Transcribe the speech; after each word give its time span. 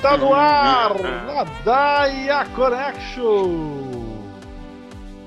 Está 0.00 0.16
no 0.16 0.32
ar! 0.32 0.94
Ladaia 1.26 2.46
Connection! 2.56 4.16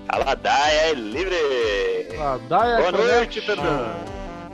A 0.09 0.17
Ladaia 0.17 0.89
é 0.89 0.93
livre! 0.95 2.17
Ladaia 2.17 2.77
Boa 2.77 2.91
Connection! 2.91 3.15
noite, 3.15 3.41
Fernando! 3.41 3.95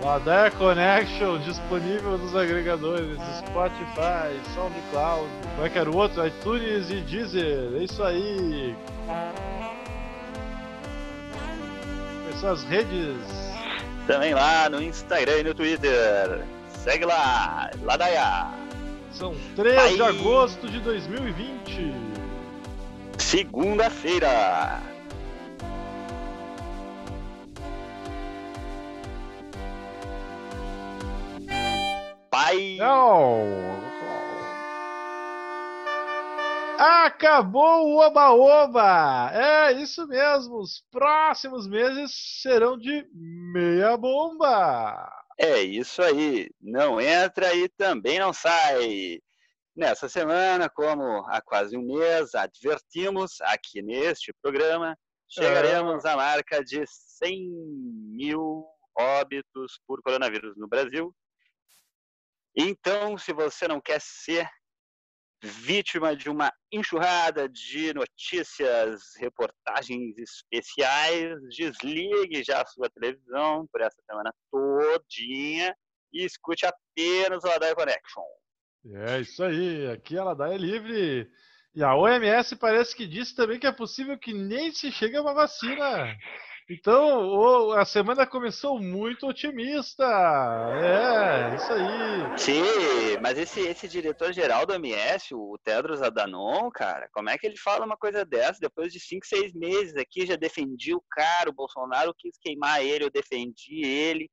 Ladaia 0.03 0.51
Connection 0.51 1.37
disponível 1.37 2.17
nos 2.17 2.35
agregadores 2.35 3.17
Spotify, 3.37 4.37
SoundCloud, 4.53 5.29
como 5.55 5.69
que 5.69 5.79
era 5.79 5.89
o 5.89 5.95
outro? 5.95 6.27
iTunes 6.27 6.89
e 6.89 6.95
Deezer. 6.95 7.71
É 7.79 7.83
isso 7.85 8.03
aí! 8.03 8.75
Quais 12.25 12.41
são 12.41 12.51
as 12.51 12.63
redes? 12.65 13.15
Também 14.05 14.33
lá 14.33 14.69
no 14.69 14.83
Instagram 14.83 15.37
e 15.37 15.43
no 15.45 15.53
Twitter. 15.53 16.43
Segue 16.83 17.05
lá, 17.05 17.71
Ladaia! 17.83 18.58
São 19.11 19.35
3 19.55 19.95
de 19.95 20.01
Aí. 20.01 20.19
agosto 20.19 20.67
de 20.67 20.79
2020. 20.79 21.93
Segunda-feira. 23.17 24.81
Pai. 32.29 32.77
Não! 32.79 33.79
Acabou 36.79 37.87
o 37.87 37.97
Oba-Oba! 37.97 39.31
É 39.33 39.73
isso 39.73 40.07
mesmo, 40.07 40.59
os 40.59 40.81
próximos 40.89 41.67
meses 41.67 42.09
serão 42.41 42.77
de 42.77 43.05
meia 43.13 43.97
bomba! 43.97 45.18
É 45.41 45.61
isso 45.61 46.01
aí. 46.01 46.49
Não 46.59 46.99
entra 46.99 47.55
e 47.55 47.69
também 47.69 48.19
não 48.19 48.33
sai. 48.33 49.21
Nessa 49.73 50.09
semana, 50.09 50.69
como 50.69 51.25
há 51.27 51.41
quase 51.41 51.77
um 51.77 51.95
mês, 51.95 52.35
advertimos 52.35 53.39
aqui 53.39 53.81
neste 53.81 54.33
programa, 54.41 54.97
chegaremos 55.29 56.03
à 56.03 56.17
marca 56.17 56.61
de 56.61 56.83
100 56.85 57.49
mil 58.17 58.65
óbitos 58.97 59.79
por 59.87 60.01
coronavírus 60.01 60.57
no 60.57 60.67
Brasil. 60.67 61.15
Então, 62.53 63.17
se 63.17 63.31
você 63.31 63.65
não 63.65 63.79
quer 63.79 64.01
ser 64.01 64.49
vítima 65.41 66.15
de 66.15 66.29
uma 66.29 66.51
enxurrada 66.71 67.47
de 67.47 67.93
notícias, 67.93 69.01
reportagens 69.17 70.17
especiais, 70.17 71.35
desligue 71.49 72.43
já 72.43 72.61
a 72.61 72.65
sua 72.65 72.89
televisão 72.89 73.65
por 73.71 73.81
essa 73.81 74.01
semana 74.09 74.33
todinha 74.51 75.75
e 76.11 76.25
escute 76.25 76.65
apenas 76.65 77.43
o 77.43 77.47
Ladaia 77.47 77.75
Connection. 77.75 78.23
É 79.05 79.19
isso 79.19 79.43
aí, 79.43 79.87
aqui 79.91 80.17
ela 80.17 80.33
dá 80.33 80.53
é 80.53 80.57
livre. 80.57 81.29
E 81.75 81.83
a 81.83 81.95
OMS 81.95 82.55
parece 82.55 82.95
que 82.95 83.07
disse 83.07 83.35
também 83.35 83.59
que 83.59 83.67
é 83.67 83.71
possível 83.71 84.17
que 84.17 84.33
nem 84.33 84.71
se 84.71 84.91
chegue 84.91 85.17
a 85.17 85.21
uma 85.21 85.33
vacina. 85.33 86.17
Então, 86.71 87.71
a 87.71 87.83
semana 87.83 88.27
começou 88.27 88.79
muito 88.79 89.25
otimista. 89.25 90.05
É, 90.05 91.55
isso 91.55 91.73
aí. 91.73 92.37
Sim, 92.37 93.17
mas 93.23 93.39
esse, 93.39 93.61
esse 93.61 93.87
diretor-geral 93.87 94.67
da 94.67 94.75
OMS, 94.75 95.33
o 95.33 95.57
Tedros 95.63 95.99
Adhanom, 95.99 96.69
cara, 96.69 97.09
como 97.11 97.27
é 97.31 97.37
que 97.39 97.47
ele 97.47 97.57
fala 97.57 97.87
uma 97.87 97.97
coisa 97.97 98.23
dessa? 98.23 98.59
Depois 98.59 98.93
de 98.93 98.99
cinco, 98.99 99.25
seis 99.25 99.51
meses 99.51 99.95
aqui, 99.95 100.27
já 100.27 100.35
defendi 100.35 100.93
o 100.93 101.03
cara, 101.09 101.49
o 101.49 101.53
Bolsonaro 101.53 102.13
quis 102.15 102.37
queimar 102.39 102.85
ele, 102.85 103.05
eu 103.05 103.09
defendi 103.09 103.83
ele. 103.83 104.29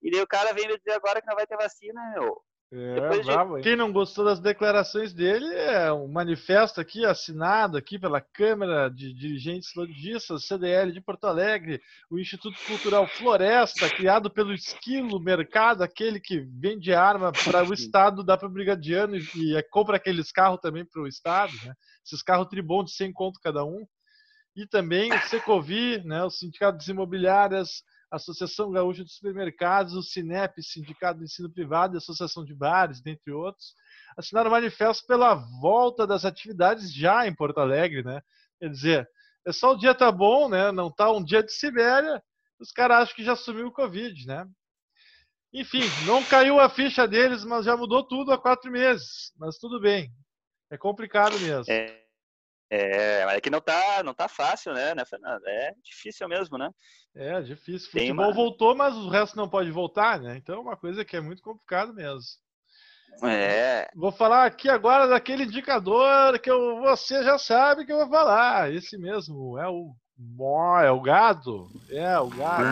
E 0.00 0.12
daí 0.12 0.22
o 0.22 0.28
cara 0.28 0.52
vem 0.52 0.68
me 0.68 0.78
dizer 0.78 0.92
agora 0.92 1.20
que 1.20 1.26
não 1.26 1.34
vai 1.34 1.46
ter 1.46 1.56
vacina, 1.56 2.00
meu. 2.14 2.40
É, 2.72 3.18
de- 3.18 3.24
bravo? 3.24 3.60
Quem 3.60 3.74
não 3.74 3.92
gostou 3.92 4.24
das 4.24 4.38
declarações 4.38 5.12
dele 5.12 5.52
é 5.56 5.92
um 5.92 6.06
manifesto 6.06 6.80
aqui 6.80 7.04
assinado 7.04 7.76
aqui 7.76 7.98
pela 7.98 8.20
Câmara 8.20 8.88
de 8.88 9.12
Dirigentes 9.12 9.74
Lojistas, 9.74 10.44
CDL 10.46 10.92
de 10.92 11.00
Porto 11.00 11.24
Alegre, 11.24 11.80
o 12.08 12.16
Instituto 12.16 12.56
Cultural 12.66 13.08
Floresta, 13.08 13.90
criado 13.90 14.30
pelo 14.30 14.52
Esquilo 14.52 15.18
Mercado, 15.18 15.82
aquele 15.82 16.20
que 16.20 16.38
vende 16.40 16.94
arma 16.94 17.32
para 17.32 17.64
o 17.68 17.74
Estado, 17.74 18.22
dá 18.22 18.36
para 18.36 18.46
o 18.46 18.52
brigadiano 18.52 19.16
e, 19.16 19.24
e 19.34 19.56
é- 19.56 19.62
compra 19.62 19.96
aqueles 19.96 20.30
carros 20.30 20.60
também 20.60 20.84
para 20.84 21.02
o 21.02 21.08
Estado, 21.08 21.52
né? 21.64 21.74
esses 22.06 22.22
carros 22.22 22.46
tribom 22.48 22.84
de 22.84 22.92
100 22.92 23.12
conto 23.12 23.40
cada 23.42 23.64
um. 23.64 23.84
E 24.54 24.66
também 24.66 25.12
o 25.12 25.20
Secovi, 25.28 26.02
né, 26.04 26.24
o 26.24 26.30
Sindicato 26.30 26.78
das 26.78 26.88
Imobiliárias, 26.88 27.82
Associação 28.10 28.70
Gaúcha 28.70 29.04
de 29.04 29.12
Supermercados, 29.12 29.94
o 29.94 30.02
Sinep, 30.02 30.62
Sindicato 30.62 31.18
do 31.18 31.24
Ensino 31.24 31.50
Privado 31.50 31.94
e 31.94 31.98
Associação 31.98 32.44
de 32.44 32.54
Bares, 32.54 33.00
dentre 33.00 33.32
outros, 33.32 33.74
assinaram 34.16 34.50
um 34.50 34.52
manifesto 34.52 35.06
pela 35.06 35.34
volta 35.60 36.06
das 36.06 36.24
atividades 36.24 36.92
já 36.92 37.26
em 37.26 37.34
Porto 37.34 37.58
Alegre, 37.58 38.02
né? 38.02 38.20
Quer 38.58 38.68
dizer, 38.68 39.08
é 39.46 39.52
só 39.52 39.72
o 39.72 39.78
dia 39.78 39.94
tá 39.94 40.10
bom, 40.10 40.48
né? 40.48 40.72
Não 40.72 40.90
tá 40.90 41.10
um 41.12 41.22
dia 41.22 41.42
de 41.42 41.52
Sibéria, 41.52 42.22
os 42.58 42.72
caras 42.72 42.98
acham 42.98 43.16
que 43.16 43.24
já 43.24 43.36
sumiu 43.36 43.68
o 43.68 43.72
Covid, 43.72 44.26
né? 44.26 44.46
Enfim, 45.52 45.82
não 46.06 46.22
caiu 46.24 46.60
a 46.60 46.68
ficha 46.68 47.08
deles, 47.08 47.44
mas 47.44 47.64
já 47.64 47.76
mudou 47.76 48.04
tudo 48.04 48.32
há 48.32 48.38
quatro 48.38 48.70
meses. 48.70 49.32
Mas 49.36 49.58
tudo 49.58 49.80
bem. 49.80 50.12
É 50.70 50.78
complicado 50.78 51.38
mesmo. 51.40 51.72
É, 51.72 51.99
é, 52.70 53.24
mas 53.26 53.36
é 53.36 53.40
que 53.40 53.50
não 53.50 53.60
tá, 53.60 54.02
não 54.04 54.14
tá 54.14 54.28
fácil, 54.28 54.72
né, 54.72 54.94
né, 54.94 55.04
Fernando? 55.04 55.44
É 55.46 55.72
difícil 55.82 56.28
mesmo, 56.28 56.56
né? 56.56 56.70
É 57.14 57.40
difícil. 57.42 57.90
Tem 57.90 58.08
Futebol 58.08 58.26
uma- 58.26 58.34
voltou, 58.34 58.76
mas 58.76 58.94
o 58.94 59.08
resto 59.08 59.36
não 59.36 59.48
pode 59.48 59.70
voltar, 59.70 60.20
né? 60.20 60.36
Então 60.36 60.54
é 60.56 60.60
uma 60.60 60.76
coisa 60.76 61.04
que 61.04 61.16
é 61.16 61.20
muito 61.20 61.42
complicado 61.42 61.92
mesmo. 61.92 62.20
É, 63.24 63.88
Vou 63.94 64.12
falar 64.12 64.46
aqui 64.46 64.68
agora 64.68 65.06
daquele 65.08 65.42
indicador 65.44 66.38
que 66.38 66.50
eu, 66.50 66.80
você 66.80 67.22
já 67.24 67.36
sabe 67.36 67.84
que 67.84 67.92
eu 67.92 67.98
vou 67.98 68.08
falar. 68.08 68.72
Esse 68.72 68.96
mesmo, 68.96 69.58
é 69.58 69.68
o 69.68 69.92
é 70.82 70.90
o 70.90 71.00
gado. 71.00 71.68
É 71.90 72.18
o 72.18 72.28
gado. 72.28 72.62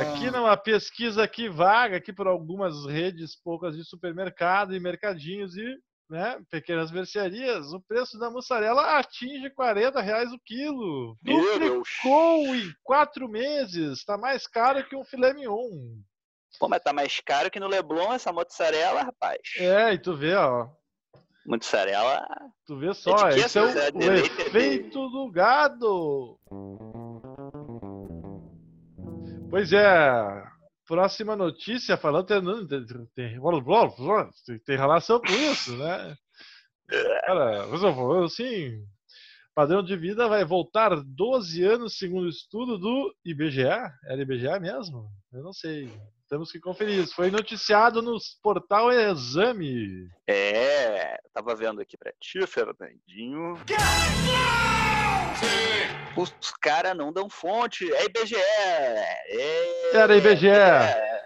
Aqui 0.00 0.30
numa 0.30 0.56
pesquisa 0.56 1.22
aqui 1.22 1.48
vaga 1.48 1.96
aqui 1.96 2.12
por 2.12 2.26
algumas 2.26 2.86
redes 2.86 3.34
poucas 3.36 3.76
de 3.76 3.84
supermercado 3.84 4.74
e 4.74 4.80
mercadinhos 4.80 5.56
e 5.56 5.76
né, 6.08 6.38
pequenas 6.50 6.90
mercearias, 6.90 7.72
o 7.72 7.80
preço 7.80 8.18
da 8.18 8.30
mussarela 8.30 8.98
atinge 8.98 9.50
40 9.50 10.00
reais 10.00 10.32
o 10.32 10.38
quilo. 10.44 11.16
Duplicou 11.22 12.54
em 12.54 12.72
quatro 12.82 13.28
meses. 13.28 13.98
Está 13.98 14.16
mais 14.16 14.46
caro 14.46 14.86
que 14.88 14.96
um 14.96 15.04
filé 15.04 15.34
mignon. 15.34 15.68
Pô, 16.58 16.68
mas 16.68 16.82
tá 16.82 16.92
mais 16.92 17.20
caro 17.20 17.50
que 17.50 17.60
no 17.60 17.68
Leblon 17.68 18.12
essa 18.12 18.32
mozzarella, 18.32 19.02
rapaz. 19.02 19.40
É, 19.58 19.92
e 19.92 19.98
tu 19.98 20.16
vê, 20.16 20.34
ó. 20.34 20.68
Mozzarella 21.46 22.26
Tu 22.66 22.76
vê 22.76 22.92
só, 22.94 23.28
Etiqueta, 23.28 23.46
esse 23.46 23.58
é 23.58 23.62
o, 23.62 23.68
o 23.68 23.92
deleite 23.92 24.42
efeito 24.42 25.08
do 25.08 25.30
gado. 25.30 26.36
Pois 29.48 29.72
é, 29.72 30.44
próxima 30.86 31.36
notícia 31.36 31.96
falando 31.96 32.26
tem, 32.26 32.42
tem, 32.66 32.86
tem, 33.14 34.58
tem 34.60 34.76
relação 34.76 35.20
com 35.20 35.32
isso, 35.32 35.76
né? 35.76 36.16
Cara, 37.26 37.64
assim, 38.24 38.84
padrão 39.54 39.82
de 39.82 39.96
vida 39.96 40.28
vai 40.28 40.44
voltar 40.44 40.94
12 41.02 41.64
anos 41.64 41.98
segundo 41.98 42.26
o 42.26 42.28
estudo 42.28 42.78
do 42.78 43.14
IBGE. 43.24 43.64
Era 43.64 44.22
IBGE 44.22 44.60
mesmo? 44.60 45.08
Eu 45.32 45.42
não 45.42 45.52
sei. 45.52 45.90
Temos 46.28 46.50
que 46.50 46.60
conferir 46.60 47.02
isso. 47.02 47.14
Foi 47.14 47.30
noticiado 47.30 48.02
no 48.02 48.16
portal 48.42 48.92
Exame. 48.92 50.08
É, 50.28 51.18
tava 51.32 51.54
vendo 51.54 51.80
aqui 51.80 51.96
pra 51.96 52.12
ti, 52.20 52.46
Fernandinho. 52.46 53.54
Os 56.16 56.32
caras 56.60 56.96
não 56.96 57.12
dão 57.12 57.28
fonte, 57.28 57.90
é 57.92 58.04
IBGE. 58.06 58.34
É, 58.36 59.96
Era 59.96 60.16
IBGE. 60.16 60.48
é. 60.48 61.16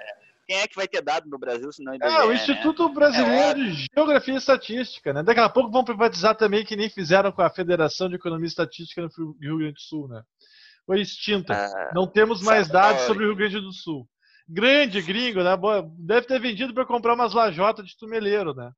Quem 0.46 0.58
é 0.58 0.66
que 0.66 0.74
vai 0.74 0.88
ter 0.88 1.00
dado 1.00 1.30
no 1.30 1.38
Brasil 1.38 1.70
se 1.72 1.82
não 1.82 1.94
IBGE? 1.94 2.12
É, 2.12 2.24
o 2.24 2.28
né? 2.28 2.34
Instituto 2.34 2.88
Brasileiro 2.88 3.70
de 3.70 3.86
Geografia 3.94 4.34
e 4.34 4.36
Estatística, 4.36 5.12
né? 5.12 5.22
Daqui 5.22 5.38
a 5.38 5.48
pouco 5.48 5.70
vão 5.70 5.84
privatizar 5.84 6.34
também, 6.34 6.64
que 6.64 6.74
nem 6.74 6.90
fizeram 6.90 7.30
com 7.30 7.40
a 7.40 7.50
Federação 7.50 8.08
de 8.08 8.16
Economia 8.16 8.46
e 8.46 8.48
Estatística 8.48 9.00
no 9.00 9.36
Rio 9.40 9.58
Grande 9.58 9.74
do 9.74 9.80
Sul, 9.80 10.08
né? 10.08 10.22
Foi 10.84 11.00
extinta. 11.00 11.54
Ah, 11.54 11.92
Não 11.94 12.04
temos 12.06 12.42
mais 12.42 12.66
dados 12.68 13.02
Paulo. 13.02 13.06
sobre 13.06 13.24
o 13.24 13.28
Rio 13.28 13.36
Grande 13.36 13.60
do 13.60 13.72
Sul. 13.72 14.08
Grande 14.48 15.00
gringo, 15.00 15.44
né? 15.44 15.52
Deve 15.98 16.26
ter 16.26 16.40
vendido 16.40 16.74
para 16.74 16.84
comprar 16.84 17.14
umas 17.14 17.32
lajotas 17.32 17.86
de 17.86 17.96
tumeleiro, 17.96 18.52
né? 18.52 18.72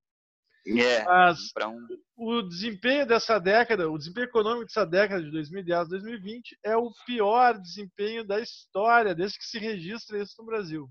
É, 0.66 1.04
Mas 1.04 1.38
um- 1.66 1.86
o 2.16 2.42
desempenho 2.42 3.06
dessa 3.06 3.38
década, 3.38 3.90
o 3.90 3.98
desempenho 3.98 4.26
econômico 4.26 4.66
dessa 4.66 4.84
década 4.86 5.22
de 5.22 5.30
2010 5.30 5.80
a 5.80 5.84
2020 5.90 6.56
é 6.62 6.76
o 6.76 6.90
pior 7.06 7.58
desempenho 7.58 8.24
da 8.24 8.38
história 8.40 9.14
desde 9.14 9.38
que 9.38 9.44
se 9.44 9.58
registra 9.58 10.20
isso 10.22 10.34
no 10.38 10.46
Brasil. 10.46 10.88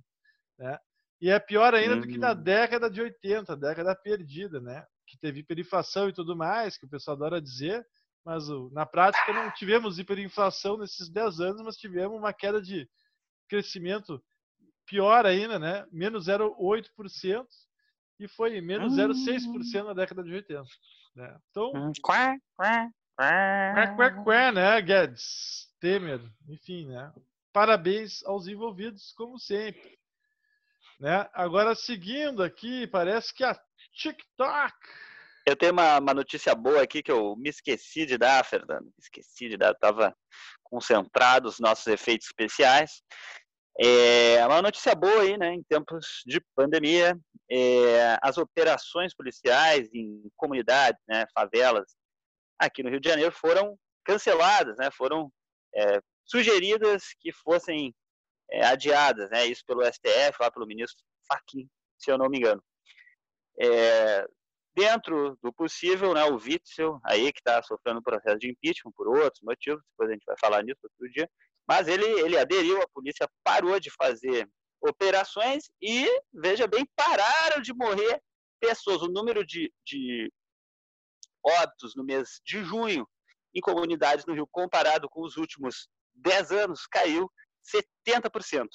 Né? 0.60 0.78
E 1.22 1.30
é 1.30 1.40
pior 1.40 1.74
ainda 1.74 1.96
do 1.98 2.08
que 2.08 2.18
na 2.18 2.32
Uhum. 2.32 2.44
década 2.44 2.90
de 2.90 3.00
80, 3.02 3.56
década 3.56 3.96
perdida, 3.96 4.60
né? 4.60 4.86
que 5.08 5.18
teve 5.18 5.42
hiperinflação 5.42 6.08
e 6.10 6.14
tudo 6.14 6.36
mais, 6.36 6.78
que 6.78 6.86
o 6.86 6.90
pessoal 6.90 7.16
adora 7.18 7.42
dizer, 7.42 7.86
mas 8.26 8.46
na 8.72 8.86
prática 8.86 9.34
não 9.34 9.52
tivemos 9.52 10.00
hiperinflação 10.00 10.78
nesses 10.78 11.10
10 11.10 11.40
anos, 11.40 11.62
mas 11.62 11.76
tivemos 11.76 12.18
uma 12.18 12.32
queda 12.34 12.62
de 12.62 12.90
crescimento 13.50 14.24
pior 14.86 15.26
ainda, 15.26 15.58
né? 15.60 15.86
menos 15.92 16.26
0,8%. 16.26 17.46
E 18.22 18.28
foi 18.28 18.62
menos 18.62 18.94
0,6% 18.94 19.84
na 19.84 19.94
década 19.94 20.24
de 20.24 20.32
80. 20.32 20.64
Né? 21.16 21.38
Então, 21.50 21.72
quá, 22.04 22.38
quá, 22.56 22.90
quá. 23.18 23.74
quá, 23.74 23.96
quá, 23.96 24.24
quá, 24.24 24.52
né, 24.52 24.82
Guedes, 24.82 25.68
Temer, 25.80 26.22
enfim, 26.48 26.88
né? 26.88 27.12
Parabéns 27.52 28.24
aos 28.26 28.48
envolvidos, 28.48 29.12
como 29.14 29.40
sempre. 29.40 29.98
Né? 31.00 31.28
Agora, 31.34 31.74
seguindo 31.74 32.44
aqui, 32.44 32.86
parece 32.88 33.34
que 33.34 33.44
a 33.44 33.60
TikTok 33.94 34.74
Eu 35.46 35.56
tenho 35.56 35.74
uma, 35.74 36.00
uma 36.00 36.14
notícia 36.14 36.54
boa 36.54 36.84
aqui 36.84 37.02
que 37.02 37.12
eu 37.12 37.36
me 37.36 37.50
esqueci 37.50 38.06
de 38.06 38.18
dar, 38.18 38.46
Fernando. 38.46 38.86
Me 38.86 38.94
esqueci 39.00 39.50
de 39.50 39.58
dar, 39.58 39.72
estava 39.72 40.16
concentrado 40.64 41.50
os 41.50 41.60
nossos 41.60 41.88
efeitos 41.88 42.28
especiais. 42.28 43.02
É 43.80 44.46
uma 44.46 44.62
notícia 44.62 44.94
boa 44.94 45.22
aí, 45.22 45.38
né? 45.38 45.54
Em 45.54 45.64
tempos 45.64 46.24
de 46.26 46.42
pandemia, 46.56 47.18
é, 47.50 48.18
as 48.22 48.38
operações 48.38 49.14
policiais 49.16 49.90
em 49.94 50.30
comunidades, 50.36 51.02
né, 51.08 51.26
favelas, 51.34 51.96
aqui 52.60 52.84
no 52.84 52.90
Rio 52.90 53.00
de 53.00 53.10
Janeiro 53.10 53.32
foram 53.32 53.78
canceladas, 54.06 54.78
né? 54.78 54.90
Foram 54.92 55.32
é, 55.76 56.00
sugeridas 56.26 57.04
que 57.20 57.32
fossem 57.32 57.94
é, 58.52 58.66
adiadas, 58.66 59.30
né? 59.30 59.46
Isso 59.46 59.64
pelo 59.66 59.84
STF, 59.86 60.38
lá 60.40 60.52
pelo 60.52 60.68
ministro 60.68 61.04
Fachin, 61.28 61.68
se 61.98 62.12
eu 62.12 62.18
não 62.18 62.30
me 62.30 62.38
engano. 62.38 62.64
É, 63.60 64.28
dentro 64.76 65.38
do 65.42 65.52
possível, 65.54 66.14
né, 66.14 66.24
o 66.26 66.36
Witzel, 66.36 67.00
aí 67.04 67.32
que 67.32 67.40
está 67.40 67.62
sofrendo 67.62 68.02
processo 68.02 68.40
de 68.40 68.50
impeachment 68.50 68.92
por 68.96 69.08
outros 69.08 69.42
motivos, 69.42 69.84
depois 69.92 70.10
a 70.10 70.14
gente 70.14 70.26
vai 70.26 70.36
falar 70.40 70.64
nisso 70.64 70.80
outro 70.84 71.10
dia, 71.12 71.30
mas 71.68 71.88
ele, 71.88 72.06
ele 72.06 72.38
aderiu, 72.38 72.82
a 72.82 72.88
polícia 72.90 73.30
parou 73.44 73.80
de 73.80 73.90
fazer 73.92 74.50
operações 74.82 75.70
e, 75.82 76.08
veja 76.34 76.68
bem, 76.68 76.86
pararam 76.96 77.62
de 77.62 77.74
morrer 77.74 78.22
pessoas. 78.60 79.02
O 79.02 79.12
número 79.12 79.46
de, 79.46 79.72
de 79.86 80.32
óbitos 81.44 81.96
no 81.96 82.04
mês 82.04 82.42
de 82.46 82.64
junho 82.64 83.08
em 83.54 83.62
comunidades 83.62 84.26
no 84.26 84.34
Rio, 84.34 84.48
comparado 84.48 85.10
com 85.10 85.22
os 85.22 85.38
últimos 85.38 85.88
10 86.16 86.52
anos, 86.52 86.88
caiu 86.88 87.30
70% 87.64 88.68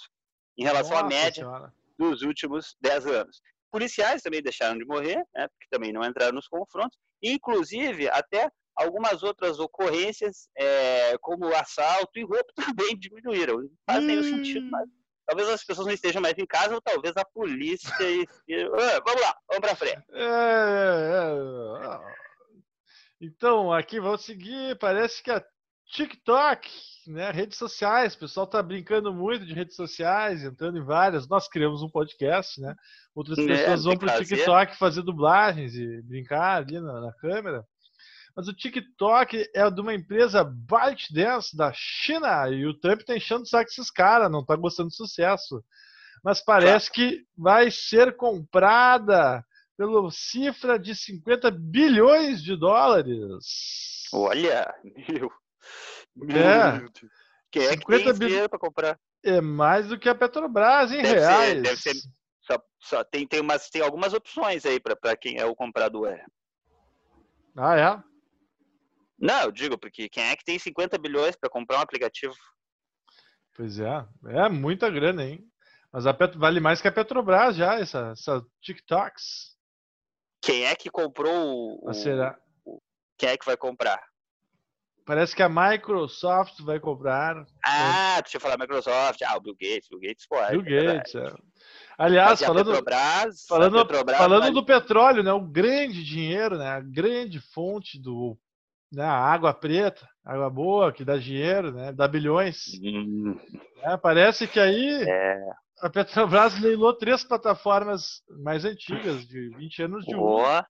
em 0.58 0.64
relação 0.64 0.96
à 0.96 1.02
Nossa 1.02 1.14
média 1.14 1.44
Senhora. 1.44 1.74
dos 1.98 2.22
últimos 2.22 2.76
10 2.80 3.06
anos. 3.06 3.40
Policiais 3.70 4.22
também 4.22 4.42
deixaram 4.42 4.78
de 4.78 4.84
morrer, 4.84 5.16
né, 5.34 5.48
porque 5.48 5.66
também 5.70 5.92
não 5.92 6.04
entraram 6.04 6.34
nos 6.34 6.48
confrontos, 6.48 6.98
inclusive 7.22 8.08
até 8.08 8.50
algumas 8.76 9.22
outras 9.22 9.58
ocorrências, 9.58 10.48
é, 10.56 11.16
como 11.18 11.46
assalto 11.54 12.18
e 12.18 12.22
roubo, 12.22 12.46
também 12.76 12.96
diminuíram. 12.98 13.56
Faz 13.88 14.04
nenhum 14.04 14.20
Hum. 14.20 14.36
sentido, 14.36 14.66
mas 14.70 14.88
talvez 15.26 15.48
as 15.48 15.64
pessoas 15.64 15.86
não 15.86 15.94
estejam 15.94 16.20
mais 16.22 16.36
em 16.38 16.46
casa, 16.46 16.74
ou 16.74 16.80
talvez 16.80 17.16
a 17.16 17.24
polícia. 17.24 17.90
Ah, 17.98 19.00
vamos 19.04 19.22
lá, 19.22 19.34
vamos 19.48 19.60
para 19.60 19.76
frente. 19.76 20.02
É, 20.12 20.22
é, 20.22 21.86
é. 21.86 22.00
Então, 23.20 23.72
aqui 23.72 23.98
vamos 24.00 24.24
seguir. 24.24 24.76
Parece 24.78 25.22
que 25.22 25.30
a 25.30 25.42
TikTok, 25.88 26.68
né, 27.06 27.30
redes 27.30 27.56
sociais, 27.56 28.14
o 28.14 28.18
pessoal 28.18 28.46
tá 28.46 28.62
brincando 28.62 29.12
muito 29.14 29.46
de 29.46 29.54
redes 29.54 29.76
sociais, 29.76 30.42
entrando 30.44 30.78
em 30.78 30.84
várias. 30.84 31.28
Nós 31.28 31.48
criamos 31.48 31.80
um 31.82 31.88
podcast, 31.88 32.60
né? 32.60 32.74
Outras 33.14 33.38
Né, 33.38 33.46
pessoas 33.56 33.84
vão 33.84 33.96
pro 33.96 34.08
fazer. 34.08 34.24
TikTok 34.36 34.76
fazer 34.76 35.02
dublagens 35.02 35.74
e 35.74 36.02
brincar 36.02 36.58
ali 36.58 36.78
na, 36.80 37.00
na 37.00 37.12
câmera. 37.14 37.64
Mas 38.36 38.48
o 38.48 38.52
TikTok 38.52 39.48
é 39.54 39.70
de 39.70 39.80
uma 39.80 39.94
empresa 39.94 40.44
ByteDance 40.44 41.56
da 41.56 41.72
China 41.74 42.48
e 42.50 42.66
o 42.66 42.74
Trump 42.78 43.00
tá 43.00 43.16
enchendo 43.16 43.42
o 43.44 43.46
saco 43.46 43.64
desses 43.70 43.90
caras, 43.90 44.30
não 44.30 44.44
tá 44.44 44.54
gostando 44.56 44.90
do 44.90 44.94
sucesso. 44.94 45.64
Mas 46.22 46.42
parece 46.44 46.90
que 46.90 47.24
vai 47.36 47.70
ser 47.70 48.14
comprada 48.16 49.42
pela 49.76 50.10
cifra 50.10 50.78
de 50.78 50.94
50 50.94 51.50
bilhões 51.50 52.42
de 52.42 52.56
dólares. 52.56 54.04
Olha, 54.12 54.72
meu. 55.08 55.30
meu 56.14 56.36
É. 56.36 56.78
Deus. 56.78 56.90
Quem 57.50 57.62
é 57.64 57.68
que 57.70 57.82
50 57.84 58.04
tem 58.10 58.18
bil- 58.18 58.28
dinheiro 58.28 58.48
para 58.50 58.58
comprar? 58.58 58.98
É 59.24 59.40
mais 59.40 59.88
do 59.88 59.98
que 59.98 60.08
a 60.08 60.14
Petrobras 60.14 60.92
em 60.92 60.96
Deve 61.02 61.08
ser- 61.08 61.18
reais. 61.18 61.62
deve 61.62 61.76
ser- 61.80 61.94
Só, 62.42 62.62
só 62.80 63.04
tem, 63.04 63.26
tem, 63.26 63.40
umas, 63.40 63.68
tem 63.70 63.82
algumas 63.82 64.12
opções 64.14 64.64
aí 64.66 64.78
para 64.78 65.16
quem 65.16 65.38
é 65.38 65.44
o 65.44 65.54
comprador. 65.56 66.16
Ah, 67.56 67.76
é? 67.76 68.15
Não, 69.18 69.42
eu 69.44 69.52
digo, 69.52 69.78
porque 69.78 70.08
quem 70.08 70.24
é 70.24 70.36
que 70.36 70.44
tem 70.44 70.58
50 70.58 70.98
bilhões 70.98 71.36
para 71.36 71.48
comprar 71.50 71.78
um 71.78 71.82
aplicativo? 71.82 72.34
Pois 73.54 73.78
é. 73.78 74.06
É 74.26 74.48
muita 74.48 74.90
grana, 74.90 75.24
hein? 75.24 75.42
Mas 75.92 76.06
a 76.06 76.12
Pet- 76.12 76.36
vale 76.36 76.60
mais 76.60 76.80
que 76.82 76.88
a 76.88 76.92
Petrobras 76.92 77.56
já, 77.56 77.78
essa, 77.78 78.10
essa 78.12 78.44
TikToks. 78.60 79.56
Quem 80.42 80.64
é 80.66 80.74
que 80.76 80.90
comprou 80.90 81.78
o. 81.82 81.92
Será? 81.94 82.38
Quem 83.16 83.30
é 83.30 83.36
que 83.38 83.46
vai 83.46 83.56
comprar? 83.56 84.02
Parece 85.06 85.34
que 85.34 85.42
a 85.42 85.48
Microsoft 85.48 86.60
vai 86.62 86.78
comprar. 86.80 87.46
Ah, 87.64 88.20
deixa 88.20 88.36
eu 88.36 88.40
falar 88.40 88.58
Microsoft. 88.58 89.22
Ah, 89.22 89.36
o 89.36 89.40
Bill 89.40 89.54
Gates. 89.54 89.88
Bill 89.88 90.00
Gates 90.00 90.26
pode. 90.26 90.58
Bill 90.58 90.78
é. 90.78 90.96
Gates. 90.98 91.14
é. 91.14 91.34
Aliás, 91.96 92.40
falando, 92.42 92.66
Petrobras, 92.72 93.46
falando, 93.48 93.78
Petrobras 93.86 94.18
falando 94.18 94.40
vale- 94.42 94.54
do 94.54 94.66
petróleo, 94.66 95.22
né? 95.22 95.32
O 95.32 95.40
grande 95.40 96.04
dinheiro, 96.04 96.58
né? 96.58 96.66
A 96.68 96.80
grande 96.80 97.40
fonte 97.40 97.98
do 97.98 98.36
né, 98.92 99.04
a 99.04 99.16
água 99.16 99.52
preta, 99.52 100.08
água 100.24 100.48
boa, 100.50 100.92
que 100.92 101.04
dá 101.04 101.16
dinheiro, 101.16 101.72
né? 101.72 101.92
Dá 101.92 102.06
bilhões. 102.06 102.64
Hum, 102.82 103.36
né, 103.82 103.96
parece 103.96 104.46
que 104.46 104.60
aí 104.60 105.04
é. 105.08 105.40
a 105.80 105.90
Petrobras 105.90 106.60
leilou 106.60 106.96
três 106.96 107.24
plataformas 107.24 108.22
mais 108.42 108.64
antigas, 108.64 109.26
de 109.26 109.50
20 109.56 109.82
anos 109.82 110.04
de 110.04 110.14
uso, 110.14 110.64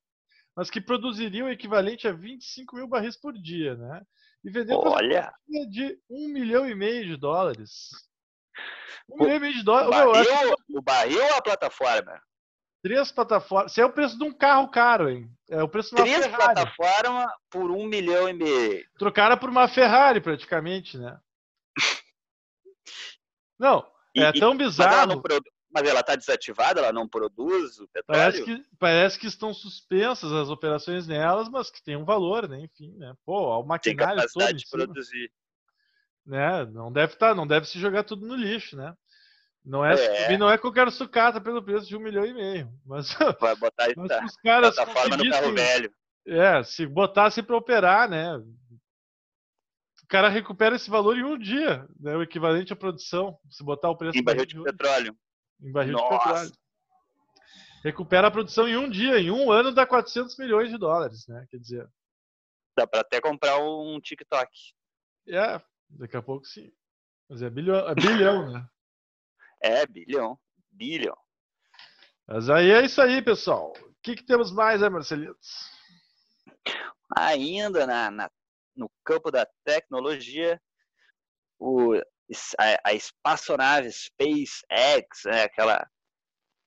mas 0.57 0.71
que 0.71 0.81
produziriam 0.81 1.49
o 1.49 1.51
equivalente 1.51 2.09
a 2.09 2.13
25 2.13 2.77
mil 2.77 2.89
barris 2.89 3.17
por 3.17 3.33
dia, 3.33 3.77
né? 3.77 4.03
E 4.45 4.51
vendeu 4.51 4.79
olha. 4.79 5.33
de 5.69 5.99
um 6.09 6.29
milhão 6.29 6.69
e 6.69 6.75
meio 6.75 7.05
de 7.05 7.17
dólares. 7.17 7.91
Um 9.09 9.17
O 9.17 9.19
milhão 9.19 9.37
e 9.37 9.41
meio 9.41 9.55
de 9.55 9.63
dólares. 9.63 9.89
O 9.89 10.13
barril, 10.13 10.57
o 10.71 10.83
barril 10.83 11.23
ou 11.23 11.35
a 11.35 11.43
plataforma? 11.43 12.21
Três 12.83 13.11
plataformas. 13.13 13.73
Isso 13.73 13.81
é 13.81 13.85
o 13.85 13.93
preço 13.93 14.17
de 14.19 14.25
um 14.25 14.33
carro 14.33 14.69
caro, 14.69 15.09
hein? 15.09 15.31
É 15.49 15.63
o 15.63 15.69
preço 15.69 15.91
de 15.91 15.97
uma 16.01 16.05
Três 16.05 16.25
Ferrari. 16.27 16.55
plataformas 16.55 17.27
por 17.51 17.71
um 17.71 17.87
milhão 17.87 18.29
e 18.29 18.33
meio. 18.33 18.85
Trocaram 18.99 19.37
por 19.39 19.49
uma 19.49 19.69
Ferrari, 19.69 20.21
praticamente, 20.21 20.97
né? 20.99 21.19
Não, 23.59 23.87
E- 24.15 24.21
é 24.23 24.33
tão 24.33 24.55
Mas 24.55 24.79
ela 24.79 24.91
bizarro. 24.91 25.07
não 25.15 25.23
produ- 25.23 25.51
Mas 25.69 25.87
ela 25.89 26.01
está 26.01 26.17
desativada, 26.17 26.81
ela 26.81 26.93
não 26.93 27.07
produz 27.07 27.79
o 27.79 27.89
Parece 28.07 28.39
petróleo? 28.39 28.63
que, 28.65 28.77
parece 28.79 29.19
que 29.19 29.27
estão 29.27 29.53
suspensas 29.53 30.33
as 30.33 30.49
operações 30.49 31.07
nelas, 31.07 31.51
mas 31.51 31.71
que 31.71 31.83
tem 31.83 31.97
um 31.97 32.05
valor, 32.05 32.49
né? 32.49 32.61
Enfim, 32.61 32.95
né? 32.97 33.13
Pô, 33.27 33.51
o 33.55 33.59
Tem 33.61 33.69
maquinário 33.69 34.07
todo 34.15 34.17
capacidade 34.17 34.59
de 34.59 34.71
produzir. 34.71 35.31
né? 36.25 36.65
Não 36.67 36.91
deve 36.91 37.13
estar, 37.13 37.35
não 37.35 37.47
deve 37.47 37.67
se 37.67 37.79
jogar 37.79 38.05
tudo 38.05 38.27
no 38.27 38.35
lixo, 38.35 38.75
né? 38.77 38.95
Não 39.67 39.85
é, 39.85 40.33
É. 40.33 40.39
não 40.39 40.49
é 40.49 40.57
qualquer 40.57 40.91
sucata 40.93 41.41
pelo 41.41 41.61
preço 41.63 41.89
de 41.89 41.97
um 41.97 42.01
milhão 42.01 42.25
e 42.25 42.33
meio, 42.33 42.73
mas, 42.87 43.09
Vai 43.41 43.57
botar 43.57 43.89
mas 43.97 44.11
essa 44.11 44.25
os 44.25 44.37
caras 44.37 44.75
plataforma 44.77 45.17
no 45.17 45.29
carro 45.31 45.53
velho. 45.53 45.93
é, 46.27 46.63
se 46.63 46.87
botassem 46.87 47.43
para 47.43 47.57
operar, 47.57 48.09
né? 48.09 48.37
O 48.37 50.07
cara 50.09 50.29
recupera 50.29 50.77
esse 50.77 50.89
valor 50.89 51.17
em 51.19 51.25
um 51.25 51.37
dia, 51.37 51.85
né? 51.99 52.15
O 52.17 52.23
equivalente 52.23 52.73
à 52.73 52.77
produção, 52.77 53.37
se 53.51 53.65
botar 53.65 53.91
o 53.91 53.97
preço 53.97 54.17
Em 54.17 54.23
barril 54.23 54.47
de 54.47 54.63
petróleo. 54.63 55.17
em 55.61 55.73
barril 55.73 55.97
de 55.97 56.01
Nossa. 56.03 56.19
petróleo. 56.25 56.53
Recupera 57.83 58.29
a 58.29 58.31
produção 58.31 58.69
em 58.69 58.77
um 58.77 58.89
dia, 58.89 59.19
em 59.19 59.31
um 59.33 59.51
ano 59.51 59.73
dá 59.73 59.85
400 59.87 60.37
milhões 60.39 60.71
de 60.71 60.79
dólares, 60.79 61.27
né? 61.27 61.45
Quer 61.51 61.59
dizer, 61.59 61.89
Dá 62.77 62.87
para 62.87 63.01
até 63.01 63.21
comprar 63.21 63.59
um 63.59 63.99
TikTok. 64.01 64.49
é, 65.29 65.61
daqui 65.91 66.17
a 66.17 66.23
pouco 66.23 66.45
sim. 66.47 66.71
Mas 67.29 67.43
é 67.43 67.51
bilhão, 67.51 67.89
é 67.89 67.95
bilhão, 67.95 68.53
né? 68.53 68.69
É, 69.67 69.87
bilhão. 69.87 70.39
Bilhão. 70.71 71.17
Mas 72.27 72.49
aí 72.51 72.71
é 72.71 72.85
isso 72.85 73.01
aí, 73.01 73.23
pessoal. 73.23 73.73
O 73.79 73.95
que, 74.03 74.17
que 74.17 74.25
temos 74.25 74.53
mais, 74.53 74.81
né, 74.81 74.89
Marcelitos? 74.89 75.71
Ainda 77.17 77.87
na, 77.87 78.11
na- 78.11 78.31
no 78.75 78.91
campo 79.05 79.31
da 79.31 79.47
tecnologia, 79.65 80.61
o, 81.59 81.95
a, 82.59 82.81
a 82.91 82.95
espaçonave 82.95 83.91
SpaceX, 83.91 85.23
né, 85.25 85.43
aquela 85.45 85.89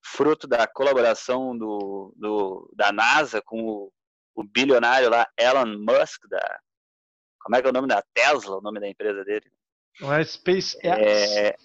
fruto 0.03 0.47
da 0.47 0.65
colaboração 0.65 1.55
do, 1.57 2.13
do, 2.17 2.73
da 2.75 2.91
NASA 2.91 3.41
com 3.41 3.61
o, 3.61 3.93
o 4.35 4.43
bilionário 4.43 5.09
lá, 5.09 5.27
Elon 5.37 5.77
Musk, 5.77 6.25
da, 6.29 6.59
como 7.41 7.55
é 7.57 7.61
que 7.61 7.67
é 7.67 7.69
o 7.69 7.73
nome 7.73 7.87
da 7.87 8.01
Tesla, 8.13 8.57
o 8.57 8.61
nome 8.61 8.79
da 8.79 8.87
empresa 8.87 9.23
dele? 9.23 9.51
Não 9.99 10.13
é 10.13 10.23
SpaceX? 10.23 10.75
É, 10.83 11.55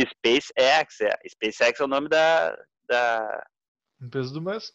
SpaceX, 0.00 1.00
é. 1.00 1.18
SpaceX 1.28 1.80
é 1.80 1.84
o 1.84 1.88
nome 1.88 2.08
da, 2.08 2.56
da. 2.88 3.46
Empresa 4.00 4.32
do 4.32 4.40
Musk. 4.40 4.74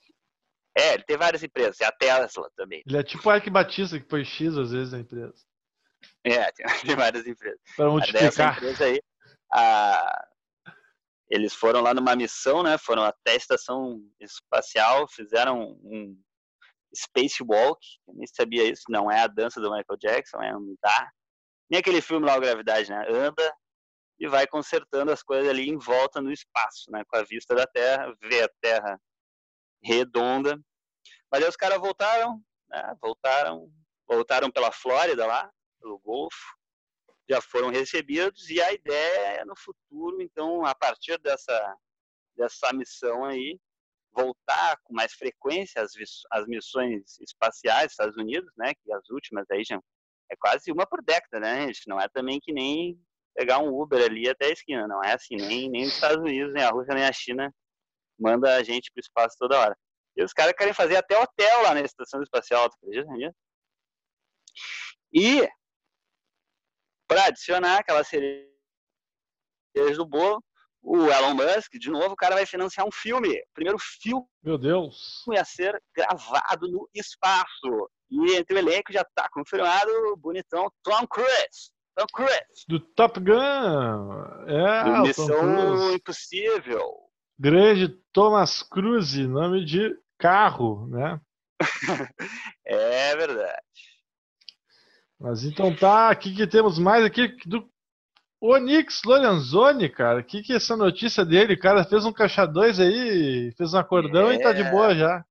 É, 0.77 0.93
ele 0.93 1.03
tem 1.03 1.17
várias 1.17 1.43
empresas, 1.43 1.81
a 1.81 1.91
Tesla 1.91 2.51
também. 2.55 2.83
Ele 2.85 2.97
é 2.97 3.03
tipo 3.03 3.27
o 3.27 3.31
Ark 3.31 3.49
Batista, 3.49 3.99
que 3.99 4.05
põe 4.05 4.23
X 4.23 4.55
às 4.55 4.71
vezes 4.71 4.93
na 4.93 4.99
empresa. 4.99 5.33
É, 6.23 6.51
tem, 6.85 6.95
várias 6.95 7.25
empresas. 7.25 7.59
Para 7.75 7.89
multiplicar. 7.89 8.57
empresa 8.57 8.85
aí, 8.85 9.01
a, 9.51 10.27
eles 11.29 11.53
foram 11.53 11.81
lá 11.81 11.95
numa 11.95 12.15
missão, 12.15 12.61
né? 12.61 12.77
Foram 12.77 13.03
até 13.03 13.31
a 13.31 13.35
estação 13.35 13.99
espacial, 14.21 15.07
fizeram 15.07 15.77
um 15.81 16.15
spacewalk. 16.95 17.79
Eu 18.07 18.13
nem 18.13 18.27
sabia 18.27 18.63
isso. 18.63 18.83
Não 18.89 19.11
é 19.11 19.21
a 19.21 19.27
dança 19.27 19.59
do 19.59 19.71
Michael 19.71 19.97
Jackson, 19.99 20.37
é 20.41 20.51
andar. 20.51 21.11
Nem 21.69 21.79
aquele 21.79 22.01
filme 22.01 22.25
lá, 22.25 22.37
o 22.37 22.39
Gravidade, 22.39 22.89
né? 22.89 23.03
Anda 23.09 23.53
e 24.19 24.27
vai 24.27 24.47
consertando 24.47 25.11
as 25.11 25.21
coisas 25.21 25.49
ali 25.49 25.69
em 25.69 25.77
volta 25.77 26.21
no 26.21 26.31
espaço, 26.31 26.91
né? 26.91 27.03
Com 27.07 27.17
a 27.17 27.23
vista 27.23 27.55
da 27.55 27.67
Terra, 27.67 28.13
vê 28.21 28.43
a 28.43 28.49
Terra 28.61 28.99
redonda. 29.81 30.59
Mas 31.31 31.43
aí 31.43 31.49
os 31.49 31.55
caras 31.55 31.79
voltaram, 31.79 32.41
né? 32.69 32.95
Voltaram, 33.01 33.71
voltaram 34.07 34.51
pela 34.51 34.71
Flórida 34.71 35.25
lá, 35.25 35.51
pelo 35.79 35.99
Golfo, 35.99 36.57
já 37.29 37.41
foram 37.41 37.69
recebidos 37.69 38.49
e 38.49 38.61
a 38.61 38.71
ideia 38.71 39.41
é 39.41 39.45
no 39.45 39.55
futuro, 39.57 40.21
então, 40.21 40.65
a 40.65 40.73
partir 40.73 41.19
dessa, 41.19 41.77
dessa 42.35 42.71
missão 42.73 43.25
aí, 43.25 43.59
voltar 44.13 44.77
com 44.83 44.93
mais 44.93 45.13
frequência 45.13 45.81
as, 45.81 45.91
as 46.31 46.47
missões 46.47 47.19
espaciais 47.19 47.87
dos 47.87 47.91
Estados 47.91 48.17
Unidos, 48.17 48.51
né, 48.57 48.73
que 48.73 48.91
as 48.93 49.09
últimas 49.09 49.45
aí 49.51 49.63
já 49.63 49.79
é 50.29 50.35
quase 50.35 50.71
uma 50.71 50.85
por 50.85 51.03
década, 51.03 51.39
né, 51.39 51.67
gente? 51.67 51.87
Não 51.87 51.99
é 51.99 52.07
também 52.09 52.39
que 52.39 52.51
nem 52.51 52.99
pegar 53.37 53.59
um 53.59 53.69
Uber 53.79 54.03
ali 54.03 54.27
até 54.27 54.47
a 54.47 54.51
esquina, 54.51 54.87
não 54.87 55.03
é 55.03 55.13
assim, 55.13 55.35
nem, 55.35 55.69
nem 55.69 55.83
os 55.83 55.93
Estados 55.93 56.17
Unidos, 56.17 56.51
nem 56.53 56.63
a 56.63 56.71
Rússia, 56.71 56.95
nem 56.95 57.05
a 57.05 57.13
China 57.13 57.53
manda 58.19 58.55
a 58.55 58.63
gente 58.63 58.91
para 58.91 58.99
o 58.99 59.05
espaço 59.05 59.35
toda 59.37 59.59
hora. 59.59 59.77
E 60.15 60.23
os 60.23 60.33
caras 60.33 60.55
querem 60.57 60.73
fazer 60.73 60.95
até 60.97 61.15
hotel 61.15 61.61
lá 61.61 61.75
na 61.75 61.81
estação 61.81 62.23
espacial, 62.23 62.67
tu 62.67 62.75
acredita 62.81 63.13
nisso? 63.13 63.35
E 65.13 65.47
para 67.07 67.25
adicionar 67.25 67.77
aquela 67.77 68.03
cereja 68.03 68.47
do 69.95 70.05
bolo, 70.07 70.43
o 70.81 71.05
Elon 71.11 71.35
Musk, 71.35 71.73
de 71.73 71.91
novo, 71.91 72.13
o 72.13 72.15
cara 72.15 72.33
vai 72.33 72.45
financiar 72.45 72.87
um 72.87 72.91
filme. 72.91 73.29
O 73.29 73.53
primeiro 73.53 73.77
filme. 73.77 74.25
Meu 74.41 74.57
Deus! 74.57 75.23
Ia 75.31 75.45
ser 75.45 75.79
gravado 75.95 76.67
no 76.67 76.89
espaço. 76.91 77.89
E 78.09 78.35
entre 78.35 78.55
o 78.55 78.57
elenco 78.57 78.91
já 78.91 79.01
está 79.01 79.29
confirmado 79.29 79.91
o 80.11 80.17
bonitão 80.17 80.71
Tom 80.81 81.05
Cruise. 81.07 81.71
Cruise. 82.05 82.65
Do 82.67 82.79
Top 82.79 83.19
Gun. 83.19 83.33
É, 84.47 84.83
do 84.83 85.01
Missão 85.01 85.93
Impossível. 85.93 86.93
Grande 87.39 87.89
Thomas 88.11 88.61
Cruise, 88.63 89.27
nome 89.27 89.63
de 89.65 89.95
carro, 90.17 90.87
né? 90.87 91.19
é 92.65 93.15
verdade. 93.15 93.61
Mas 95.19 95.43
então 95.43 95.75
tá, 95.75 96.09
aqui 96.09 96.35
que 96.35 96.45
temos 96.45 96.77
mais 96.77 97.03
aqui 97.03 97.35
do 97.45 97.67
Onix 98.39 99.01
Lorenzoni, 99.03 99.89
cara. 99.89 100.19
O 100.19 100.23
que 100.23 100.43
que 100.43 100.53
é 100.53 100.57
essa 100.57 100.77
notícia 100.77 101.25
dele? 101.25 101.53
O 101.53 101.59
cara 101.59 101.83
fez 101.83 102.05
um 102.05 102.13
caixa 102.13 102.45
2 102.45 102.79
aí, 102.79 103.51
fez 103.57 103.73
um 103.73 103.79
acordão 103.79 104.29
é... 104.29 104.35
e 104.35 104.41
tá 104.41 104.53
de 104.53 104.63
boa 104.65 104.95
já. 104.95 105.25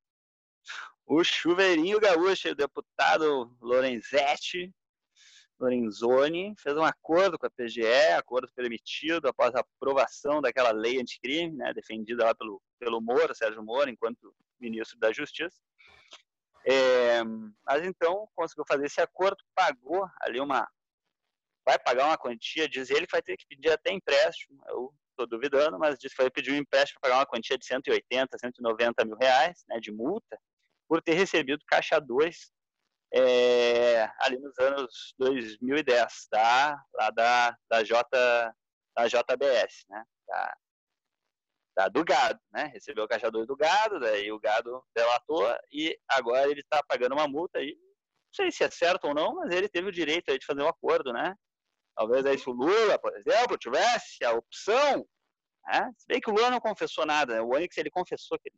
O 1.07 1.23
chuveirinho 1.23 2.01
gaúcho, 2.01 2.49
o 2.49 2.55
deputado 2.55 3.57
Lorenzetti, 3.61 4.75
Lorenzoni, 5.59 6.55
fez 6.59 6.77
um 6.77 6.85
acordo 6.85 7.39
com 7.39 7.47
a 7.47 7.51
PGE, 7.51 8.13
acordo 8.17 8.49
permitido 8.55 9.27
após 9.29 9.55
a 9.55 9.61
aprovação 9.61 10.41
daquela 10.41 10.71
lei 10.71 11.01
anticrime, 11.01 11.57
né, 11.57 11.73
defendida 11.73 12.25
lá 12.25 12.35
pelo, 12.35 12.63
pelo 12.79 13.01
Moro, 13.01 13.35
Sérgio 13.35 13.63
Moro, 13.63 13.89
enquanto 13.89 14.35
ministro 14.61 14.99
da 14.99 15.13
Justiça. 15.13 15.57
É, 16.69 17.23
mas 17.65 17.85
então 17.85 18.29
conseguiu 18.35 18.65
fazer 18.67 18.87
esse 18.87 19.01
acordo, 19.01 19.37
pagou 19.55 20.07
ali 20.21 20.41
uma. 20.41 20.69
Vai 21.65 21.79
pagar 21.79 22.07
uma 22.07 22.19
quantia, 22.19 22.69
diz 22.69 22.91
ele 22.91 23.07
que 23.07 23.13
vai 23.13 23.23
ter 23.23 23.37
que 23.37 23.47
pedir 23.47 23.71
até 23.71 23.93
empréstimo. 23.93 24.61
Eu 24.69 24.93
estou 25.11 25.27
duvidando, 25.27 25.79
mas 25.79 25.99
disse 25.99 26.15
que 26.15 26.23
vai 26.23 26.31
pedir 26.31 26.53
um 26.53 26.57
empréstimo 26.57 27.01
para 27.01 27.11
pagar 27.11 27.21
uma 27.21 27.27
quantia 27.27 27.57
de 27.57 27.65
180, 27.65 28.39
190 28.39 29.05
mil 29.05 29.17
reais 29.17 29.65
né, 29.69 29.81
de 29.81 29.91
multa 29.91 30.39
por 30.89 31.03
ter 31.03 31.15
recebido 31.15 31.65
caixa 31.67 31.99
2 31.99 32.53
é, 33.15 34.11
ali 34.21 34.39
nos 34.39 34.59
anos 34.59 35.15
2010, 35.19 36.29
tá? 36.31 36.83
lá 36.95 37.11
da, 37.11 37.57
da, 37.71 37.85
J, 37.85 38.05
da 38.97 39.07
JBS, 39.07 39.85
né? 39.89 40.05
da, 41.77 41.89
do 41.89 42.05
gado, 42.05 42.41
né? 42.53 42.71
Recebeu 42.73 43.05
o 43.05 43.09
caixa 43.09 43.31
2 43.31 43.47
do 43.47 43.55
gado, 43.55 44.01
daí 44.01 44.33
o 44.33 44.41
gado 44.41 44.83
delatou 44.95 45.47
e 45.71 45.97
agora 46.09 46.51
ele 46.51 46.61
está 46.61 46.83
pagando 46.83 47.13
uma 47.13 47.29
multa 47.29 47.59
aí. 47.59 47.77
Não 47.77 48.35
sei 48.35 48.51
se 48.51 48.65
é 48.65 48.71
certo 48.71 49.07
ou 49.07 49.15
não, 49.15 49.35
mas 49.35 49.55
ele 49.55 49.69
teve 49.69 49.89
o 49.89 49.93
direito 49.93 50.31
aí 50.31 50.39
de 50.39 50.47
fazer 50.47 50.63
um 50.63 50.69
acordo, 50.69 51.13
né? 51.13 51.35
Talvez 51.95 52.25
aí 52.25 52.39
se 52.39 52.49
o 52.49 52.53
Lula, 52.53 52.99
por 52.99 53.15
exemplo, 53.17 53.59
tivesse 53.59 54.25
a 54.25 54.33
opção, 54.33 55.07
né? 55.67 55.93
Se 55.99 56.07
bem 56.09 56.21
que 56.21 56.31
o 56.31 56.35
Lula 56.35 56.51
não 56.51 56.61
confessou 56.61 57.05
nada, 57.05 57.35
né? 57.35 57.41
o 57.43 57.55
Onyx 57.55 57.77
ele 57.77 57.91
confessou 57.91 58.39
que 58.39 58.51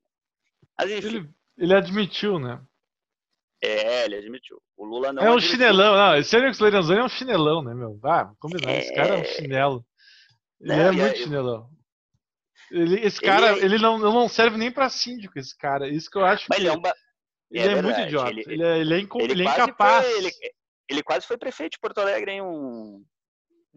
mas, 0.78 0.93
enfim, 0.93 1.07
ele, 1.09 1.31
ele 1.57 1.75
admitiu, 1.75 2.38
né? 2.38 2.64
É, 3.62 4.04
ele 4.04 4.16
admitiu. 4.16 4.60
O 4.76 4.84
Lula 4.84 5.12
não. 5.12 5.22
É 5.22 5.26
um 5.26 5.34
admitiu. 5.34 5.50
chinelão, 5.50 5.96
não. 5.96 6.16
Esse 6.16 6.36
Onyx 6.36 6.58
Lorenzoni 6.58 7.00
é 7.00 7.04
um 7.04 7.08
chinelão, 7.08 7.62
né, 7.62 7.74
meu? 7.74 7.98
Ah, 8.04 8.30
combinar. 8.38 8.70
É... 8.70 8.78
Esse 8.78 8.94
cara 8.94 9.16
é 9.16 9.20
um 9.20 9.24
chinelo. 9.24 9.84
Ele 10.60 10.76
não, 10.76 10.84
é 10.84 10.92
muito 10.92 11.04
é... 11.04 11.14
chinelão. 11.16 11.70
Ele, 12.70 13.00
esse 13.00 13.20
cara, 13.20 13.52
ele, 13.56 13.64
ele 13.64 13.78
não, 13.78 13.98
não 13.98 14.28
serve 14.28 14.56
nem 14.56 14.70
para 14.70 14.90
síndico, 14.90 15.38
esse 15.38 15.56
cara. 15.56 15.88
Isso 15.88 16.10
que 16.10 16.18
eu 16.18 16.24
acho 16.24 16.46
Mas 16.48 16.58
que. 16.58 16.64
Ele 16.64 16.68
é, 16.68 16.76
um 16.76 16.80
ba... 16.80 16.94
ele 17.50 17.68
é, 17.68 17.78
é 17.78 17.82
muito 17.82 18.00
idiota. 18.00 18.30
Ele, 18.30 18.44
ele, 18.46 18.62
é, 18.62 18.78
ele 18.78 18.94
é, 18.94 19.00
inco... 19.00 19.20
ele 19.20 19.42
é 19.42 19.50
incapaz. 19.50 20.06
Foi, 20.06 20.18
ele, 20.18 20.30
ele 20.88 21.02
quase 21.02 21.26
foi 21.26 21.38
prefeito 21.38 21.72
de 21.72 21.78
Porto 21.78 21.98
Alegre 21.98 22.32
em 22.32 22.42
um. 22.42 23.04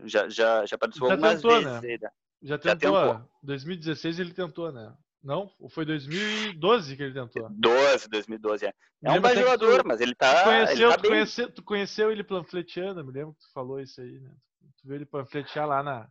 Já, 0.03 0.27
já, 0.29 0.65
já 0.65 0.77
participou 0.77 1.09
já 1.09 1.15
algumas 1.15 1.35
tentou, 1.35 1.51
vezes. 1.51 1.81
Né? 1.81 2.09
Já 2.43 2.57
tentou. 2.57 2.93
Já 2.93 3.09
tentou. 3.15 3.29
2016 3.43 4.19
ele 4.19 4.33
tentou, 4.33 4.71
né? 4.71 4.93
Não? 5.23 5.51
Foi 5.69 5.85
2012 5.85 6.97
que 6.97 7.03
ele 7.03 7.13
tentou? 7.13 7.47
12, 7.51 8.09
2012, 8.09 8.65
é. 8.65 8.73
É 9.03 9.11
um 9.11 9.21
bajulador, 9.21 9.83
mas 9.85 10.01
ele 10.01 10.15
tá. 10.15 10.35
Tu 10.35 10.43
conheceu, 10.43 10.87
ele 10.87 10.97
tá 10.97 11.01
tu, 11.01 11.07
conheceu, 11.07 11.51
tu 11.51 11.63
conheceu 11.63 12.11
ele 12.11 12.23
panfleteando, 12.23 13.05
me 13.05 13.11
lembro 13.11 13.33
que 13.33 13.41
tu 13.41 13.51
falou 13.53 13.79
isso 13.79 14.01
aí, 14.01 14.19
né? 14.19 14.31
Tu 14.79 14.87
viu 14.87 14.95
ele 14.95 15.05
panfletear 15.05 15.67
lá 15.67 15.83
na, 15.83 16.09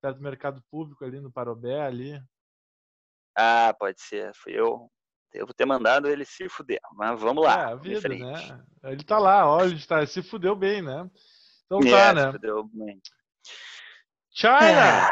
perto 0.00 0.18
do 0.18 0.22
mercado 0.22 0.62
público 0.70 1.04
ali 1.04 1.20
no 1.20 1.32
Parobé 1.32 1.80
ali. 1.80 2.22
Ah, 3.36 3.74
pode 3.78 4.00
ser. 4.00 4.32
Fui 4.34 4.52
eu. 4.52 4.90
Devo 5.32 5.52
ter 5.52 5.66
mandado 5.66 6.08
ele 6.08 6.24
se 6.24 6.48
fuder. 6.48 6.80
Mas 6.94 7.20
vamos 7.20 7.44
lá. 7.44 7.60
É, 7.60 7.64
a 7.72 7.74
vida, 7.74 8.08
né? 8.08 8.64
Ele 8.84 9.04
tá 9.04 9.18
lá, 9.18 9.46
olha, 9.46 9.70
ele 9.70 9.84
tá, 9.84 10.06
se 10.06 10.22
fudeu 10.22 10.54
bem, 10.56 10.80
né? 10.80 11.10
Então 11.66 11.80
é, 11.80 11.90
tá, 11.90 12.14
né? 12.14 12.26
Se 12.26 12.32
fudeu 12.32 12.64
bem. 12.72 13.00
China! 14.30 15.08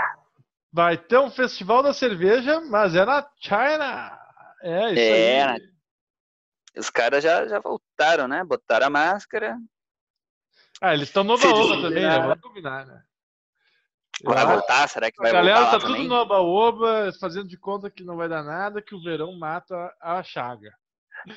Vai 0.74 0.98
ter 0.98 1.18
um 1.18 1.30
festival 1.30 1.84
da 1.84 1.94
cerveja, 1.94 2.60
mas 2.62 2.96
é 2.96 3.04
na 3.04 3.24
China. 3.38 4.18
É, 4.60 4.90
isso 4.90 5.00
é, 5.00 5.42
aí. 5.44 5.60
Os 6.76 6.90
caras 6.90 7.22
já, 7.22 7.46
já 7.46 7.60
voltaram, 7.60 8.26
né? 8.26 8.42
Botaram 8.42 8.88
a 8.88 8.90
máscara. 8.90 9.56
Ah, 10.80 10.92
eles 10.92 11.06
estão 11.06 11.22
no 11.22 11.34
Oba 11.34 11.80
também, 11.80 12.02
né? 12.02 12.18
Vamos 12.18 12.40
combinar, 12.40 12.86
né? 12.86 13.00
Vai 14.24 14.44
voltar? 14.44 14.88
Será 14.88 15.12
que 15.12 15.18
vai 15.18 15.30
voltar? 15.30 15.48
A 15.48 15.54
galera 15.54 15.70
tá 15.70 15.78
tudo 15.78 16.02
no 16.02 16.14
oba-oba, 16.16 17.12
fazendo 17.20 17.46
de 17.46 17.56
conta 17.56 17.88
que 17.88 18.02
não 18.02 18.16
vai 18.16 18.28
dar 18.28 18.42
nada, 18.42 18.82
que 18.82 18.96
o 18.96 19.02
verão 19.02 19.32
mata 19.38 19.94
a 20.00 20.24
chaga. 20.24 20.74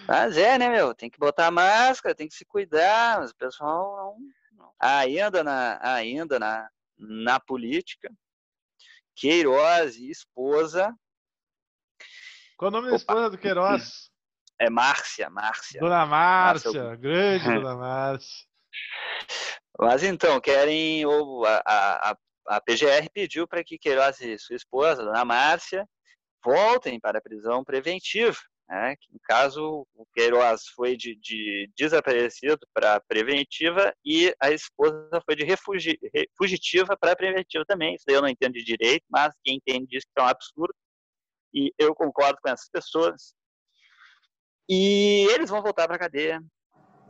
Mas 0.07 0.35
é, 0.35 0.57
né, 0.57 0.67
meu? 0.67 0.95
Tem 0.95 1.11
que 1.11 1.19
botar 1.19 1.51
máscara, 1.51 2.15
tem 2.15 2.27
que 2.27 2.33
se 2.33 2.43
cuidar, 2.43 3.19
mas 3.19 3.29
o 3.29 3.35
pessoal 3.35 4.17
não. 4.51 4.71
Ainda 4.79 5.43
na, 5.43 5.79
ainda 5.79 6.39
na, 6.39 6.67
na 6.97 7.39
política, 7.39 8.11
Queiroz 9.17 9.95
e 9.97 10.11
esposa. 10.11 10.95
Qual 12.55 12.69
o 12.69 12.71
nome 12.71 12.87
Opa. 12.87 12.91
da 12.91 12.97
esposa 12.97 13.29
do 13.31 13.37
Queiroz? 13.37 14.11
É 14.59 14.69
Márcia, 14.69 15.29
Márcia. 15.29 15.79
Dona 15.79 16.05
Márcia, 16.05 16.71
Márcia 16.71 16.95
grande 16.95 17.43
Dona 17.61 17.75
Márcia. 17.75 18.47
Mas 19.79 20.03
então, 20.03 20.39
querem. 20.39 21.03
A, 21.65 22.11
a, 22.11 22.17
a 22.47 22.61
PGR 22.61 23.09
pediu 23.11 23.47
para 23.47 23.63
que 23.63 23.77
Queiroz 23.77 24.21
e 24.21 24.37
sua 24.37 24.55
esposa, 24.55 25.03
Dona 25.03 25.25
Márcia, 25.25 25.87
voltem 26.43 26.99
para 26.99 27.17
a 27.17 27.21
prisão 27.21 27.63
preventiva. 27.63 28.37
Né? 28.69 28.95
Que, 28.97 29.13
no 29.13 29.19
caso, 29.23 29.87
o 29.95 30.05
Queiroz 30.13 30.67
foi 30.75 30.97
de, 30.97 31.15
de 31.15 31.71
desaparecido 31.75 32.59
para 32.73 32.99
preventiva 32.99 33.93
e 34.03 34.35
a 34.41 34.51
esposa 34.51 35.21
foi 35.25 35.35
de 35.35 35.45
refugi, 35.45 35.97
fugitiva 36.37 36.97
para 36.97 37.15
preventiva 37.15 37.63
também. 37.65 37.95
Isso 37.95 38.03
daí 38.05 38.15
eu 38.15 38.21
não 38.21 38.27
entendo 38.27 38.53
de 38.53 38.63
direito, 38.63 39.05
mas 39.09 39.33
quem 39.43 39.55
entende 39.55 39.87
diz 39.87 40.03
que 40.03 40.11
é 40.17 40.21
um 40.21 40.27
absurdo. 40.27 40.75
E 41.53 41.73
eu 41.77 41.95
concordo 41.95 42.39
com 42.41 42.49
essas 42.49 42.69
pessoas. 42.69 43.33
E 44.69 45.25
eles 45.31 45.49
vão 45.49 45.61
voltar 45.61 45.87
para 45.87 45.95
a 45.95 45.99
cadeia. 45.99 46.41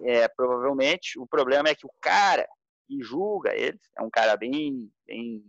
É, 0.03 0.27
provavelmente. 0.27 1.19
O 1.19 1.25
problema 1.25 1.69
é 1.69 1.75
que 1.75 1.87
o 1.87 1.91
cara 1.99 2.47
e 2.89 3.03
julga 3.03 3.55
eles. 3.55 3.81
É 3.97 4.01
um 4.01 4.09
cara 4.09 4.37
bem, 4.37 4.91
bem 5.05 5.43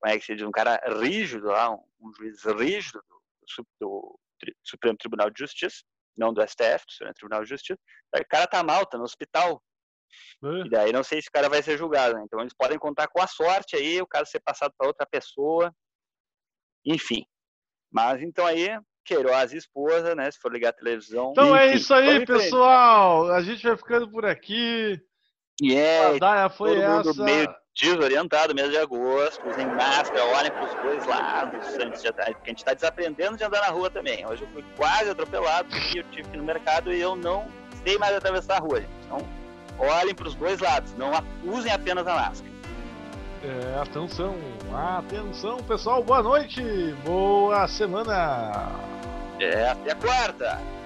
como 0.00 0.12
é 0.12 0.18
que 0.18 0.24
se 0.24 0.34
diz, 0.34 0.46
um 0.46 0.50
cara 0.50 0.80
rígido 0.98 1.48
lá, 1.48 1.70
um, 1.70 1.82
um 2.00 2.12
juiz 2.14 2.42
rígido 2.44 3.02
do, 3.08 3.22
do, 3.58 3.66
do, 3.78 3.99
Supremo 4.64 4.96
Tribunal 4.98 5.30
de 5.30 5.38
Justiça, 5.38 5.78
não 6.16 6.32
do 6.32 6.42
STF, 6.46 6.84
do 6.86 6.92
Supremo 6.92 7.14
Tribunal 7.14 7.42
de 7.44 7.48
Justiça. 7.50 7.78
O 8.14 8.28
cara 8.28 8.46
tá 8.46 8.62
mal, 8.62 8.84
tá 8.86 8.98
no 8.98 9.04
hospital. 9.04 9.62
É. 10.44 10.66
E 10.66 10.70
daí 10.70 10.92
não 10.92 11.04
sei 11.04 11.22
se 11.22 11.28
o 11.28 11.32
cara 11.32 11.48
vai 11.48 11.62
ser 11.62 11.78
julgado, 11.78 12.14
né? 12.14 12.22
Então 12.24 12.40
eles 12.40 12.52
podem 12.54 12.78
contar 12.78 13.06
com 13.08 13.22
a 13.22 13.26
sorte 13.26 13.76
aí, 13.76 14.00
o 14.02 14.06
caso 14.06 14.30
ser 14.30 14.40
passado 14.40 14.72
para 14.76 14.88
outra 14.88 15.06
pessoa. 15.06 15.72
enfim. 16.84 17.24
Mas 17.92 18.22
então 18.22 18.46
aí, 18.46 18.68
Queiroz 19.04 19.52
e 19.52 19.56
esposa, 19.56 20.14
né? 20.14 20.30
Se 20.30 20.38
for 20.38 20.52
ligar 20.52 20.70
a 20.70 20.72
televisão. 20.72 21.30
Então 21.32 21.56
é 21.56 21.68
enfim, 21.68 21.76
isso 21.76 21.94
aí, 21.94 22.08
em 22.08 22.26
frente. 22.26 22.26
pessoal. 22.26 23.30
A 23.32 23.42
gente 23.42 23.62
vai 23.66 23.76
ficando 23.76 24.10
por 24.10 24.24
aqui. 24.24 25.00
E 25.62 25.74
é, 25.74 26.06
A 26.06 26.18
Daia 26.18 26.50
foi 26.50 26.78
essa. 26.78 27.22
meio 27.22 27.54
desorientado, 27.80 28.54
mês 28.54 28.70
de 28.70 28.76
agosto, 28.76 29.48
usem 29.48 29.66
máscara, 29.66 30.24
olhem 30.24 30.50
para 30.50 30.64
os 30.64 30.74
dois 30.82 31.06
lados, 31.06 31.66
antes 31.78 32.02
de, 32.02 32.12
porque 32.12 32.26
a 32.26 32.48
gente 32.48 32.58
está 32.58 32.74
desaprendendo 32.74 33.36
de 33.36 33.44
andar 33.44 33.62
na 33.62 33.68
rua 33.68 33.90
também. 33.90 34.26
Hoje 34.26 34.42
eu 34.42 34.48
fui 34.48 34.64
quase 34.76 35.10
atropelado 35.10 35.68
porque 35.68 36.00
eu 36.00 36.04
tive 36.10 36.28
que 36.28 36.36
ir 36.36 36.38
no 36.38 36.44
mercado 36.44 36.92
e 36.92 37.00
eu 37.00 37.16
não 37.16 37.46
sei 37.84 37.96
mais 37.98 38.14
atravessar 38.14 38.56
a 38.56 38.60
rua. 38.60 38.80
gente. 38.80 38.90
Então, 39.06 39.26
olhem 39.78 40.14
para 40.14 40.28
os 40.28 40.34
dois 40.34 40.60
lados, 40.60 40.94
não 40.94 41.10
usem 41.44 41.72
apenas 41.72 42.06
a 42.06 42.14
máscara. 42.14 42.50
É, 43.42 43.80
atenção, 43.80 44.36
atenção, 44.98 45.56
pessoal. 45.62 46.02
Boa 46.02 46.22
noite, 46.22 46.62
boa 47.04 47.66
semana. 47.66 48.70
É, 49.40 49.70
até 49.70 49.92
a 49.92 49.94
quarta! 49.94 50.79